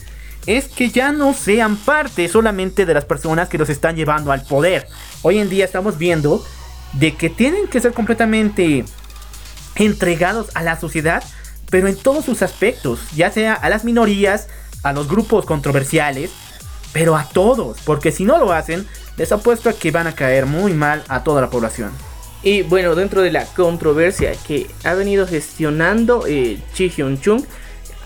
[0.44, 4.44] es que ya no sean parte solamente de las personas que los están llevando al
[4.44, 4.87] poder.
[5.22, 6.44] Hoy en día estamos viendo
[6.92, 8.85] de que tienen que ser completamente
[9.77, 11.25] entregados a la sociedad
[11.70, 14.48] pero en todos sus aspectos, ya sea a las minorías,
[14.83, 16.31] a los grupos controversiales,
[16.92, 20.46] pero a todos, porque si no lo hacen, les apuesto a que van a caer
[20.46, 21.90] muy mal a toda la población.
[22.42, 27.42] Y bueno, dentro de la controversia que ha venido gestionando eh, Chi Hyun Chung,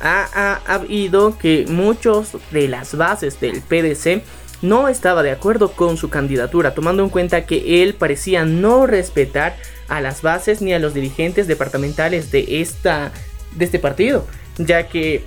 [0.00, 4.22] ha, habido que muchos de las bases del PDC
[4.62, 9.56] no estaba de acuerdo con su candidatura, tomando en cuenta que él parecía no respetar
[9.88, 13.12] a las bases ni a los dirigentes departamentales de esta
[13.56, 14.26] de este partido,
[14.58, 15.22] ya que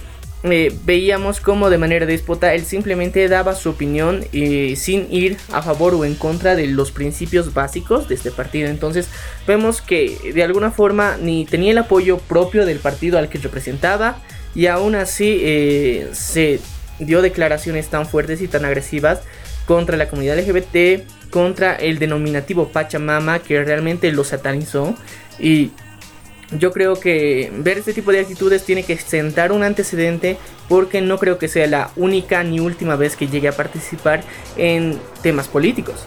[0.45, 5.61] eh, veíamos como de manera déspota él simplemente daba su opinión eh, sin ir a
[5.61, 8.67] favor o en contra de los principios básicos de este partido.
[8.67, 9.07] Entonces
[9.47, 14.17] vemos que de alguna forma ni tenía el apoyo propio del partido al que representaba
[14.53, 16.59] y aún así eh, se
[16.99, 19.21] dio declaraciones tan fuertes y tan agresivas
[19.65, 24.93] contra la comunidad LGBT, contra el denominativo Pachamama que realmente lo satanizó
[25.39, 25.71] y
[26.57, 30.37] yo creo que ver este tipo de actitudes tiene que sentar un antecedente
[30.69, 34.23] porque no creo que sea la única ni última vez que llegue a participar
[34.57, 36.05] en temas políticos.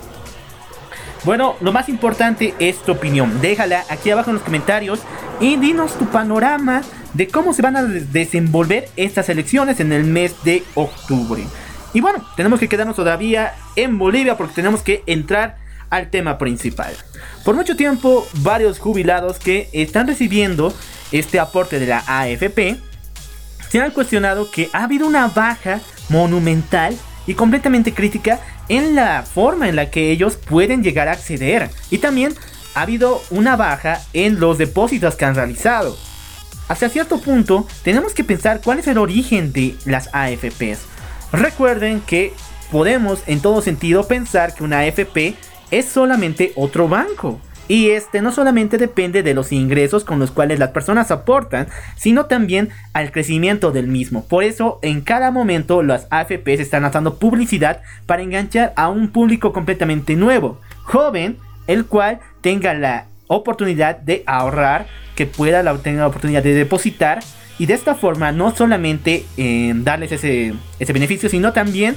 [1.25, 3.41] Bueno, lo más importante es tu opinión.
[3.41, 5.01] Déjala aquí abajo en los comentarios
[5.41, 6.83] y dinos tu panorama
[7.15, 11.43] de cómo se van a desenvolver estas elecciones en el mes de octubre.
[11.93, 15.57] Y bueno, tenemos que quedarnos todavía en Bolivia porque tenemos que entrar
[15.91, 16.95] al tema principal.
[17.45, 20.75] Por mucho tiempo, varios jubilados que están recibiendo
[21.13, 22.77] este aporte de la AFP
[23.69, 26.97] se han cuestionado que ha habido una baja monumental
[27.27, 31.71] y completamente crítica en la forma en la que ellos pueden llegar a acceder.
[31.91, 32.35] Y también
[32.75, 35.97] ha habido una baja en los depósitos que han realizado.
[36.69, 40.81] Hasta cierto punto, tenemos que pensar cuál es el origen de las AFPs.
[41.33, 42.33] Recuerden que
[42.73, 45.37] podemos en todo sentido pensar que una AFP
[45.71, 47.41] es solamente otro banco.
[47.69, 52.27] Y este no solamente depende de los ingresos con los cuales las personas aportan, sino
[52.27, 54.25] también al crecimiento del mismo.
[54.25, 59.53] Por eso en cada momento las AFPs están lanzando publicidad para enganchar a un público
[59.53, 66.45] completamente nuevo, joven, el cual tenga la oportunidad de ahorrar, que pueda tenga la oportunidad
[66.45, 67.19] de depositar
[67.59, 70.53] y de esta forma no solamente eh, darles ese
[70.93, 71.97] beneficio, sino también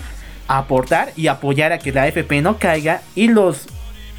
[0.50, 3.68] aportar y apoyar a que la AFP no caiga y los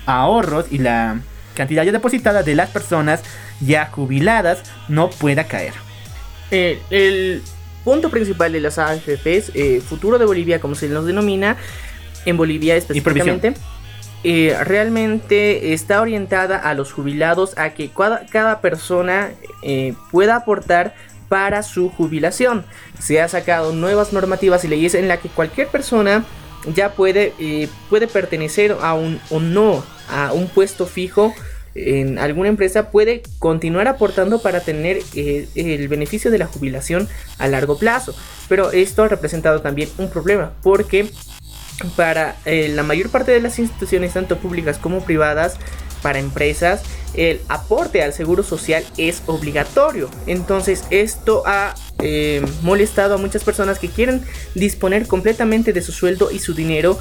[0.06, 1.20] ahorros y la
[1.54, 3.22] cantidad ya depositada de las personas
[3.60, 5.74] ya jubiladas no pueda caer.
[6.50, 7.42] el,
[7.84, 11.56] punto principal de las AFPs, eh, futuro de Bolivia como se los denomina,
[12.26, 13.54] en Bolivia específicamente,
[14.22, 19.30] eh, realmente está orientada a los jubilados a que cada, persona
[19.62, 20.94] eh, pueda aportar
[21.30, 22.66] para su jubilación.
[22.98, 26.26] Se ha sacado nuevas normativas y leyes en la que cualquier persona
[26.74, 27.32] ya puede,
[27.88, 31.32] puede pertenecer a un o no a un puesto fijo
[31.74, 37.46] en alguna empresa puede continuar aportando para tener eh, el beneficio de la jubilación a
[37.48, 38.14] largo plazo.
[38.48, 41.10] Pero esto ha representado también un problema porque
[41.96, 45.58] para eh, la mayor parte de las instituciones, tanto públicas como privadas,
[46.02, 46.82] para empresas,
[47.14, 50.08] el aporte al seguro social es obligatorio.
[50.26, 56.30] Entonces esto ha eh, molestado a muchas personas que quieren disponer completamente de su sueldo
[56.30, 56.98] y su dinero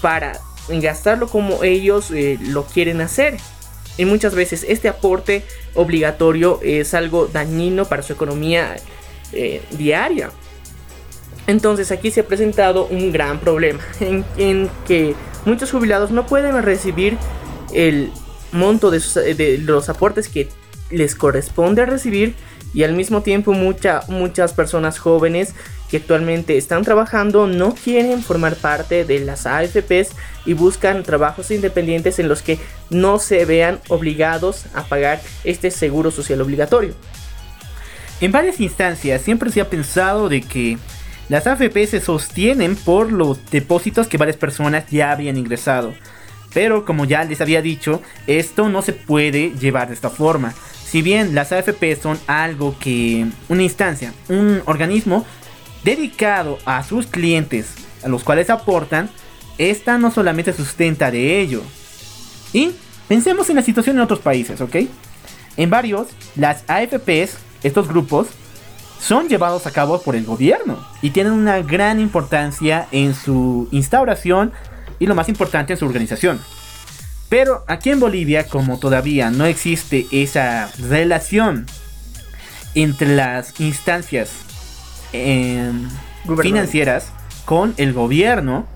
[0.00, 3.38] para gastarlo como ellos lo quieren hacer
[3.98, 5.42] y muchas veces este aporte
[5.74, 8.76] obligatorio es algo dañino para su economía
[9.32, 10.30] eh, diaria.
[11.46, 17.18] Entonces aquí se ha presentado un gran problema en, que muchos jubilados no pueden recibir
[17.74, 18.12] el
[18.52, 19.00] monto de,
[19.34, 20.48] de, los aportes que
[20.90, 22.34] les corresponde recibir
[22.74, 25.54] y al mismo tiempo muchas personas jóvenes
[25.90, 30.10] que actualmente están trabajando no quieren formar parte de las AFPs
[30.44, 32.58] y buscan trabajos independientes en los que
[32.90, 36.94] no se vean obligados a pagar este seguro social obligatorio.
[38.20, 40.76] En varias instancias siempre se ha pensado de que
[41.28, 45.94] las AFP se sostienen por los depósitos que varias personas ya habían ingresado.
[46.54, 50.54] Pero como ya les había dicho, esto no se puede llevar de esta forma.
[50.84, 55.26] Si bien las AFP son algo que una instancia, un organismo
[55.84, 59.10] dedicado a sus clientes, a los cuales aportan,
[59.58, 61.62] esta no solamente sustenta de ello.
[62.52, 62.72] Y
[63.08, 64.76] pensemos en la situación en otros países, ¿ok?
[65.56, 68.28] En varios, las AFPs, estos grupos,
[69.00, 74.52] son llevados a cabo por el gobierno y tienen una gran importancia en su instauración
[74.98, 76.40] y lo más importante en su organización.
[77.28, 81.66] Pero aquí en Bolivia, como todavía no existe esa relación
[82.74, 84.30] entre las instancias
[85.12, 85.88] Em,
[86.42, 87.06] financieras
[87.46, 88.66] con el gobierno,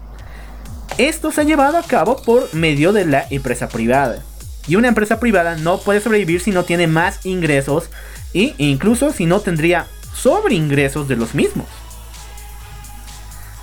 [0.97, 4.23] esto se ha llevado a cabo por medio de la empresa privada.
[4.67, 7.91] Y una empresa privada no puede sobrevivir si no tiene más ingresos
[8.33, 11.67] e incluso si no tendría sobre ingresos de los mismos.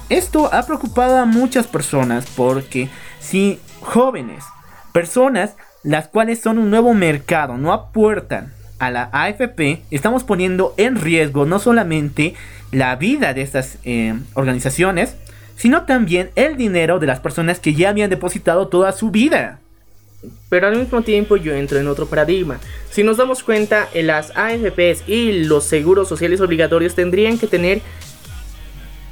[0.10, 4.44] Esto ha preocupado a muchas personas porque si jóvenes,
[4.92, 10.96] personas las cuales son un nuevo mercado, no aportan a la AFP, estamos poniendo en
[10.96, 12.34] riesgo no solamente
[12.72, 15.16] la vida de estas eh, organizaciones,
[15.56, 19.60] sino también el dinero de las personas que ya habían depositado toda su vida.
[20.50, 22.60] Pero al mismo tiempo yo entro en otro paradigma.
[22.90, 27.82] Si nos damos cuenta, las AFPs y los seguros sociales obligatorios tendrían que tener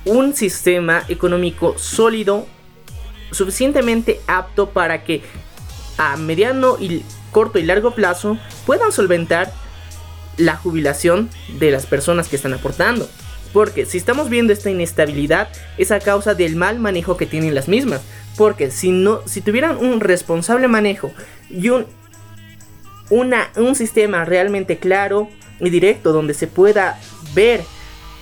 [0.08, 2.48] un sistema económico sólido,
[3.32, 5.22] suficientemente apto para que
[5.98, 9.52] a mediano y corto y largo plazo puedan solventar
[10.38, 13.10] la jubilación de las personas que están aportando.
[13.54, 17.67] Porque si estamos viendo esta inestabilidad es a causa del mal manejo que tienen las
[17.67, 18.02] mismas.
[18.38, 21.12] Porque si no, si tuvieran un responsable manejo
[21.50, 21.88] y un,
[23.10, 27.00] una, un sistema realmente claro y directo donde se pueda
[27.34, 27.62] ver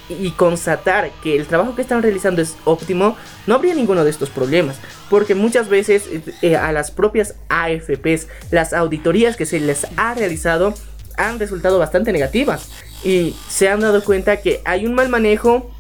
[0.10, 4.30] y constatar que el trabajo que están realizando es óptimo, no habría ninguno de estos
[4.30, 4.78] problemas.
[5.10, 6.04] Porque muchas veces
[6.42, 10.74] eh, a las propias AFPs, las auditorías que se les ha realizado
[11.18, 12.70] han resultado bastante negativas
[13.04, 15.72] y se han dado cuenta que hay un mal manejo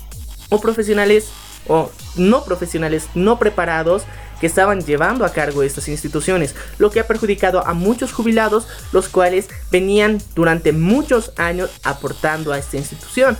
[0.49, 1.29] o profesionales
[1.67, 4.03] o no profesionales no preparados
[4.39, 9.07] que estaban llevando a cargo estas instituciones, lo que ha perjudicado a muchos jubilados, los
[9.07, 13.37] cuales venían durante muchos años aportando a esta institución.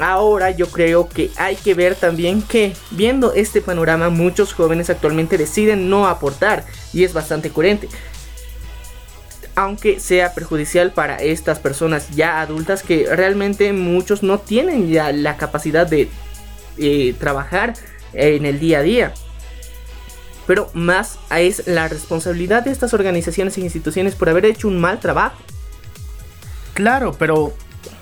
[0.00, 5.38] Ahora yo creo que hay que ver también que viendo este panorama muchos jóvenes actualmente
[5.38, 7.88] deciden no aportar y es bastante coherente
[9.56, 15.36] aunque sea perjudicial para estas personas ya adultas que realmente muchos no tienen ya la
[15.36, 16.08] capacidad de
[16.76, 17.74] eh, trabajar
[18.12, 19.14] en el día a día.
[20.46, 25.00] Pero más es la responsabilidad de estas organizaciones e instituciones por haber hecho un mal
[25.00, 25.38] trabajo.
[26.74, 27.54] Claro, pero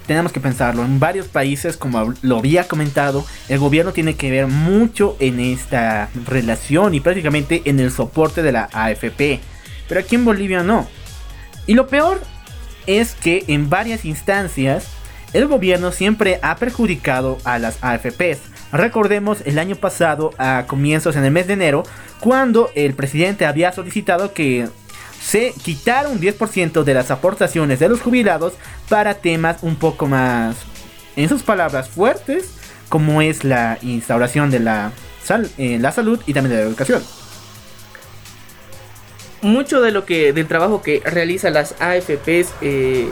[0.07, 0.85] tenemos que pensarlo.
[0.85, 6.09] En varios países, como lo había comentado, el gobierno tiene que ver mucho en esta
[6.27, 9.41] relación y prácticamente en el soporte de la AFP.
[9.89, 10.89] Pero aquí en Bolivia no.
[11.67, 12.21] Y lo peor
[12.87, 14.89] es que en varias instancias
[15.33, 18.41] el gobierno siempre ha perjudicado a las AFPs.
[18.73, 21.85] Recordemos el año pasado, a comienzos en el mes de enero,
[22.21, 24.69] cuando el presidente había solicitado que
[25.23, 28.55] se quitara un 10% de las aportaciones de los jubilados
[28.89, 30.57] para temas un poco más,
[31.17, 32.51] en sus palabras, fuertes,
[32.89, 34.93] como es la instauración de la,
[35.59, 37.03] eh, la salud y también de la educación.
[39.41, 43.09] Mucho de lo que del trabajo que realizan las AFPs eh,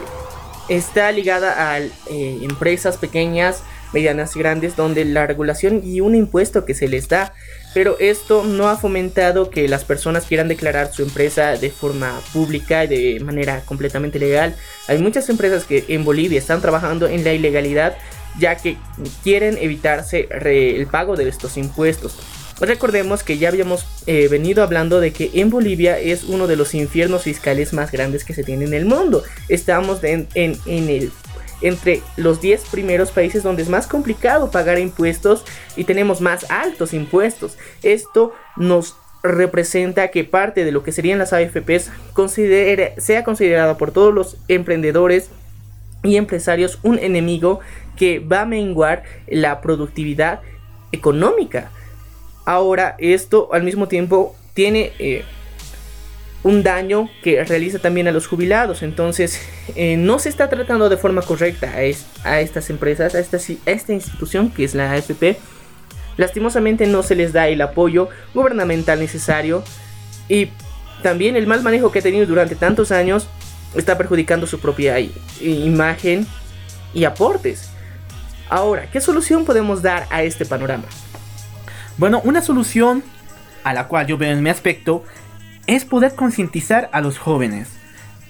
[0.69, 6.65] está ligada a eh, empresas pequeñas, medianas y grandes, donde la regulación y un impuesto
[6.65, 7.33] que se les da,
[7.73, 12.83] pero esto no ha fomentado que las personas quieran declarar su empresa de forma pública
[12.83, 14.55] y de manera completamente legal.
[14.87, 17.95] Hay muchas empresas que en Bolivia están trabajando en la ilegalidad
[18.39, 18.77] ya que
[19.23, 22.15] quieren evitarse el pago de estos impuestos.
[22.61, 26.75] Recordemos que ya habíamos eh, venido hablando de que en Bolivia es uno de los
[26.75, 29.23] infiernos fiscales más grandes que se tiene en el mundo.
[29.49, 31.11] Estamos en, el
[31.61, 35.45] entre los 10 primeros países donde es más complicado pagar impuestos
[35.75, 37.57] y tenemos más altos impuestos.
[37.83, 41.91] Esto nos representa que parte de lo que serían las AFPs
[42.97, 45.29] sea considerada por todos los emprendedores
[46.03, 47.59] y empresarios un enemigo
[47.95, 50.41] que va a menguar la productividad
[50.91, 51.71] económica.
[52.45, 55.23] Ahora, esto al mismo tiempo tiene eh,
[56.43, 58.83] un daño que realiza también a los jubilados.
[58.83, 59.39] Entonces,
[59.75, 61.71] eh, no se está tratando de forma correcta
[62.23, 65.37] a, estas empresas, a esta, a esta institución que es la AFP.
[66.17, 69.63] Lastimosamente no se les da el apoyo gubernamental necesario
[70.27, 70.49] y
[71.03, 73.27] también el mal manejo que ha tenido durante tantos años
[73.75, 74.99] está perjudicando su propia
[75.39, 76.27] imagen
[76.93, 77.69] y aportes.
[78.49, 80.83] Ahora, ¿qué solución podemos dar a este panorama?
[81.97, 83.03] Bueno, una solución
[83.63, 85.03] a la cual yo veo en mi aspecto
[85.67, 87.69] es poder concientizar a los jóvenes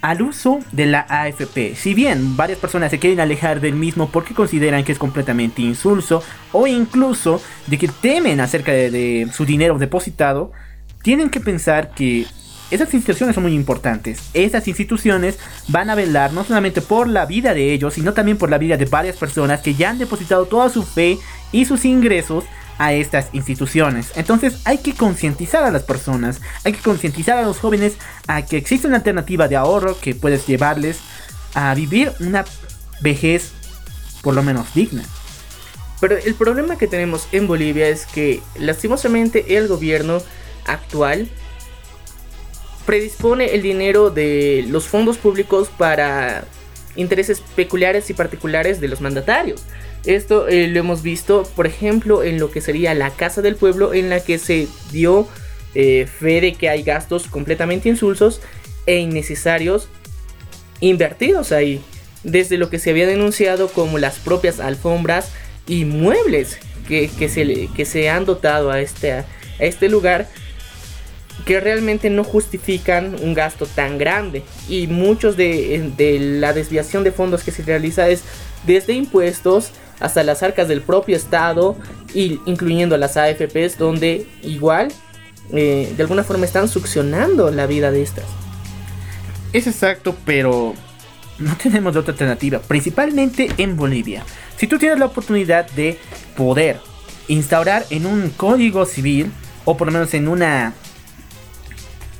[0.01, 1.75] al uso de la AFP.
[1.75, 6.23] Si bien varias personas se quieren alejar del mismo porque consideran que es completamente insulso
[6.51, 10.51] o incluso de que temen acerca de, de su dinero depositado,
[11.03, 12.25] tienen que pensar que
[12.71, 14.29] esas instituciones son muy importantes.
[14.33, 18.49] Esas instituciones van a velar no solamente por la vida de ellos, sino también por
[18.49, 21.17] la vida de varias personas que ya han depositado toda su fe
[21.51, 22.45] y sus ingresos
[22.77, 24.11] a estas instituciones.
[24.15, 27.93] Entonces hay que concientizar a las personas, hay que concientizar a los jóvenes
[28.27, 30.99] a que existe una alternativa de ahorro que puedes llevarles
[31.53, 32.45] a vivir una
[33.01, 33.51] vejez
[34.21, 35.03] por lo menos digna.
[35.99, 40.21] Pero el problema que tenemos en Bolivia es que lastimosamente el gobierno
[40.65, 41.29] actual
[42.85, 46.45] predispone el dinero de los fondos públicos para
[46.95, 49.63] intereses peculiares y particulares de los mandatarios.
[50.05, 53.93] Esto eh, lo hemos visto, por ejemplo, en lo que sería la Casa del Pueblo,
[53.93, 55.27] en la que se dio
[55.75, 58.41] eh, fe de que hay gastos completamente insulsos
[58.85, 59.89] e innecesarios
[60.79, 61.81] invertidos ahí.
[62.23, 65.31] Desde lo que se había denunciado como las propias alfombras
[65.67, 69.25] y muebles que, se, que se han dotado a este, a
[69.59, 70.27] este lugar
[71.45, 75.91] que realmente no justifican un gasto tan grande y muchos de,
[76.39, 78.23] la desviación de fondos que se realiza es
[78.65, 79.71] desde impuestos
[80.01, 81.77] hasta las arcas del propio estado
[82.13, 84.89] y incluyendo las AFPs donde igual
[85.53, 88.25] eh, de alguna forma están succionando la vida de estas.
[89.53, 90.73] Es exacto, pero
[91.39, 94.23] no tenemos otra alternativa, principalmente en Bolivia.
[94.57, 95.97] Si tú tienes la oportunidad de
[96.35, 96.79] poder
[97.27, 99.31] instaurar en un código civil
[99.65, 100.73] o por lo menos en una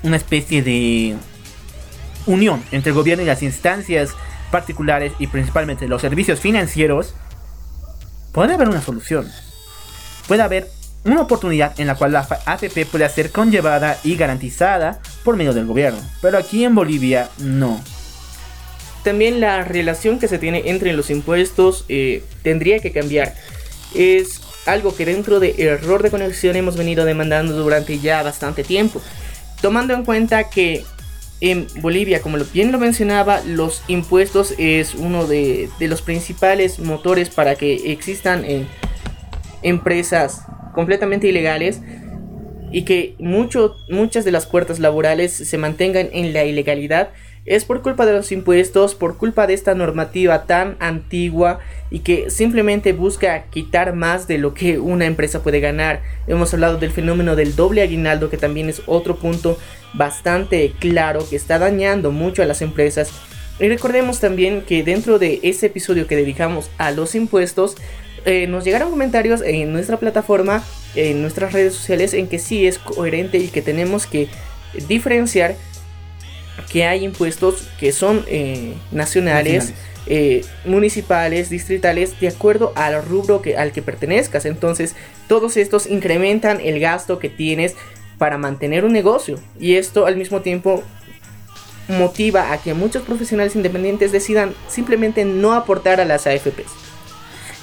[0.04, 1.16] una especie de
[2.26, 4.16] unión entre el gobierno y las instancias
[4.52, 7.16] particulares y principalmente los servicios financieros,
[8.32, 9.30] puede haber una solución.
[10.28, 10.70] Puede haber
[11.04, 15.66] una oportunidad en la cual la AFP puede ser conllevada y garantizada por medio del
[15.66, 16.00] gobierno.
[16.22, 17.82] Pero aquí en Bolivia no.
[19.04, 23.34] También la relación que se tiene entre los impuestos eh, tendría que cambiar.
[23.96, 29.02] Es algo que dentro de error de conexión hemos venido demandando durante ya bastante tiempo.
[29.60, 30.86] Tomando en cuenta que
[31.42, 37.56] en Bolivia, como bien lo mencionaba, los impuestos es uno de, los principales motores para
[37.56, 38.68] que existan eh,
[39.64, 40.44] empresas
[40.76, 41.82] completamente ilegales
[42.72, 47.10] y que muchas de las puertas laborales se mantengan en la ilegalidad
[47.46, 52.30] es por culpa de los impuestos, por culpa de esta normativa tan antigua y que
[52.30, 56.02] simplemente busca quitar más de lo que una empresa puede ganar.
[56.28, 59.58] Hemos hablado del fenómeno del doble aguinaldo que también es otro punto
[59.94, 63.12] bastante claro que está dañando mucho a las empresas.
[63.60, 67.76] Y recordemos también que dentro de ese episodio que dedicamos a los impuestos,
[68.26, 70.64] eh, nos llegaron comentarios en nuestra plataforma,
[70.96, 74.30] en nuestras redes sociales, en que sí es coherente y que tenemos que
[74.88, 75.56] diferenciar
[76.72, 79.74] que hay impuestos que son eh, nacionales,
[80.08, 84.46] eh, municipales, distritales, de acuerdo al rubro que, al que pertenezcas.
[84.46, 84.96] Entonces,
[85.28, 87.76] todos estos incrementan el gasto que tienes
[88.18, 89.40] para mantener un negocio.
[89.60, 90.84] Y esto al mismo tiempo
[91.88, 96.91] motiva a que muchos profesionales independientes decidan simplemente no aportar a las AFPs.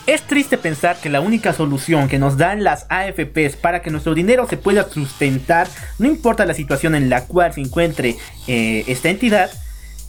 [0.09, 4.14] Es triste pensar que la única solución que nos dan las AFPs para que nuestro
[4.14, 9.11] dinero se pueda sustentar, no importa la situación en la cual se encuentre eh, esta
[9.11, 9.50] entidad,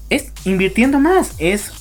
[0.10, 1.74] es invirtiendo más, es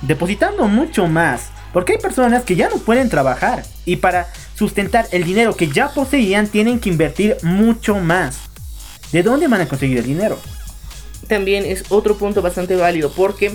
[0.00, 1.50] depositando mucho más.
[1.70, 5.90] Porque hay personas que ya no pueden trabajar y para sustentar el dinero que ya
[5.90, 8.38] poseían tienen que invertir mucho más.
[9.12, 10.38] ¿De dónde van a conseguir el dinero?
[11.28, 13.54] También es otro punto bastante válido porque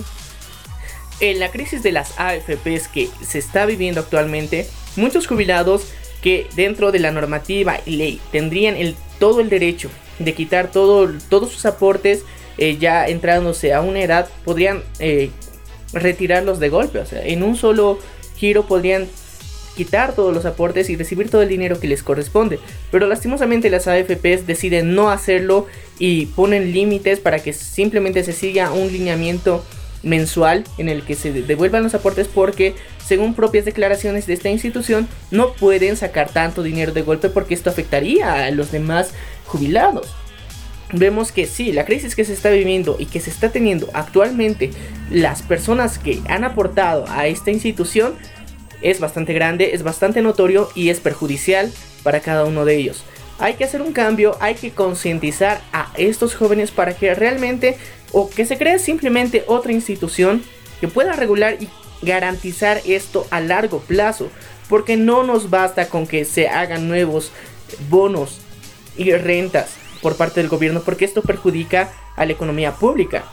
[1.20, 5.86] en la crisis de las AFPs que se está viviendo actualmente, muchos jubilados
[6.22, 11.12] que dentro de la normativa y ley tendrían el, todo el derecho de quitar todo,
[11.28, 12.24] todos sus aportes
[12.58, 15.30] eh, ya entrándose a una edad, podrían eh,
[15.92, 16.98] retirarlos de golpe.
[16.98, 17.98] O sea, en un solo
[18.36, 19.08] giro podrían
[19.76, 22.58] quitar todos los aportes y recibir todo el dinero que les corresponde.
[22.90, 25.66] Pero lastimosamente las AFPs deciden no hacerlo
[25.98, 29.62] y ponen límites para que simplemente se siga un lineamiento
[30.06, 35.08] mensual en el que se devuelvan los aportes porque según propias declaraciones de esta institución
[35.30, 39.10] no pueden sacar tanto dinero de golpe porque esto afectaría a los demás
[39.44, 40.14] jubilados.
[40.92, 44.70] Vemos que sí, la crisis que se está viviendo y que se está teniendo actualmente
[45.10, 48.14] las personas que han aportado a esta institución
[48.82, 51.72] es bastante grande, es bastante notorio y es perjudicial
[52.04, 53.02] para cada uno de ellos.
[53.38, 57.76] Hay que hacer un cambio, hay que concientizar a estos jóvenes para que realmente
[58.12, 60.42] o que se cree simplemente otra institución
[60.80, 61.68] que pueda regular y
[62.02, 64.28] garantizar esto a largo plazo,
[64.68, 67.32] porque no nos basta con que se hagan nuevos
[67.90, 68.40] bonos
[68.96, 73.24] y rentas por parte del gobierno, porque esto perjudica a la economía pública.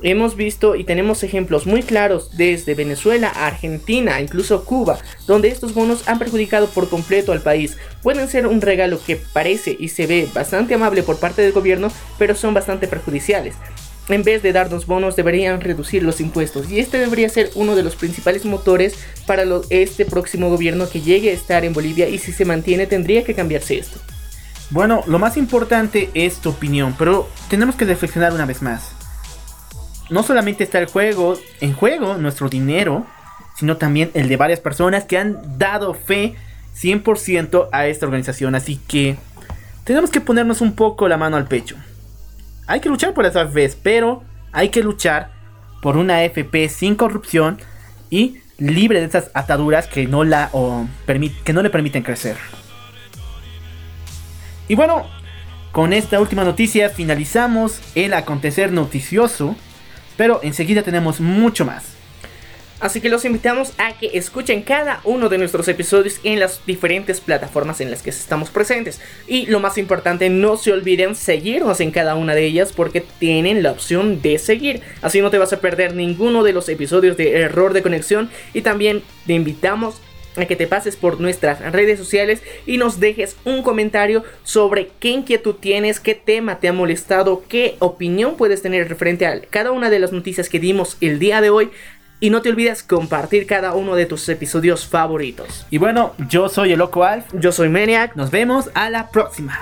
[0.00, 6.06] Hemos visto y tenemos ejemplos muy claros desde Venezuela, Argentina, incluso Cuba, donde estos bonos
[6.06, 7.76] han perjudicado por completo al país.
[8.00, 11.90] Pueden ser un regalo que parece y se ve bastante amable por parte del gobierno,
[12.16, 13.56] pero son bastante perjudiciales.
[14.08, 16.70] En vez de darnos bonos, deberían reducir los impuestos.
[16.70, 18.94] Y este debería ser uno de los principales motores
[19.26, 22.08] para este próximo gobierno que llegue a estar en Bolivia.
[22.08, 23.98] Y si se mantiene, tendría que cambiarse esto.
[24.70, 28.97] Bueno, lo más importante es tu opinión, pero tenemos que reflexionar una vez más
[30.10, 33.06] no solamente está el juego, en juego nuestro dinero,
[33.56, 36.36] sino también el de varias personas que han dado fe
[36.76, 38.54] 100% a esta organización.
[38.54, 39.16] Así que
[39.84, 41.76] tenemos que ponernos un poco la mano al pecho.
[42.66, 45.30] Hay que luchar por esa fe, pero hay que luchar
[45.82, 47.58] por una FP sin corrupción
[48.10, 50.50] y libre de esas ataduras que no, la,
[51.44, 52.36] que no le permiten crecer.
[54.68, 55.06] Y bueno,
[55.72, 59.56] con esta última noticia finalizamos el acontecer noticioso
[60.18, 61.94] pero enseguida tenemos mucho más.
[62.80, 67.20] Así que los invitamos a que escuchen cada uno de nuestros episodios en las diferentes
[67.20, 69.00] plataformas en las que estamos presentes.
[69.26, 73.64] Y lo más importante, no se olviden seguirnos en cada una de ellas porque tienen
[73.64, 74.82] la opción de seguir.
[75.02, 78.30] Así no te vas a perder ninguno de los episodios de error de conexión.
[78.54, 80.00] Y también te invitamos
[80.42, 85.10] a que te pases por nuestras redes sociales y nos dejes un comentario sobre qué
[85.10, 89.90] inquietud tienes, qué tema te ha molestado, qué opinión puedes tener referente a cada una
[89.90, 91.70] de las noticias que dimos el día de hoy.
[92.20, 95.66] Y no te olvides compartir cada uno de tus episodios favoritos.
[95.70, 97.26] Y bueno, yo soy el Loco Alf.
[97.32, 98.16] Yo soy Maniac.
[98.16, 99.56] Nos vemos a la próxima.